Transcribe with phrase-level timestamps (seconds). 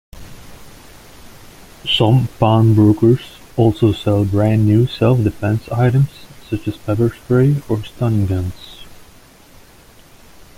[1.87, 3.21] Some pawnbrokers
[3.55, 6.09] also sell brand-new self-defense items
[6.49, 8.83] such as pepper spray or stun guns.